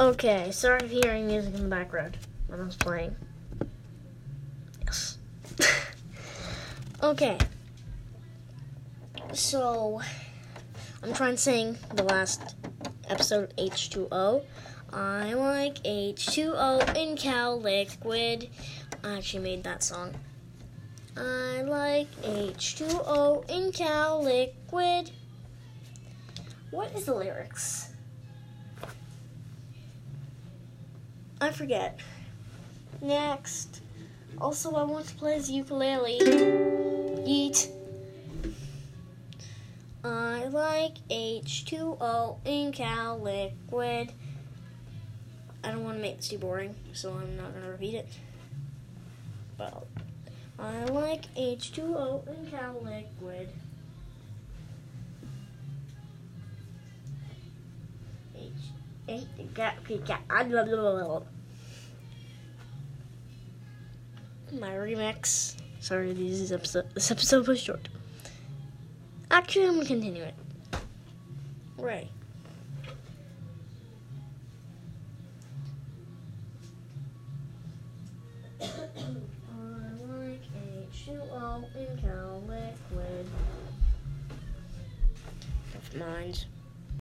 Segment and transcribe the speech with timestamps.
[0.00, 3.16] Okay, sorry for hearing music in the background when I was playing.
[4.84, 5.18] Yes.
[7.02, 7.36] okay.
[9.32, 10.00] So,
[11.02, 12.54] I'm trying to sing the last
[13.08, 14.44] episode of H2O.
[14.92, 18.50] I like H2O in cow liquid.
[19.02, 20.14] I actually made that song.
[21.16, 25.10] I like H2O in cow liquid.
[26.70, 27.87] What is the lyrics?
[31.48, 31.98] I forget.
[33.00, 33.80] Next.
[34.38, 36.18] Also, I want to play his ukulele.
[37.26, 37.70] Yeet.
[40.04, 44.12] I like H2O in Cal Liquid.
[45.64, 48.08] I don't want to make this too boring, so I'm not going to repeat it.
[49.58, 49.86] Well,
[50.58, 53.48] I like H2O in Cal Liquid.
[58.36, 58.52] H,
[59.08, 61.26] H, H, H, H, H, H, H, little.
[64.52, 65.54] my remix.
[65.80, 66.92] Sorry, this is episode.
[66.94, 67.88] This episode was short.
[69.30, 70.34] Actually, I'm gonna continue it.
[71.76, 72.08] Right.
[80.90, 81.96] H2O in
[82.48, 83.26] liquid.
[85.96, 86.44] Mind.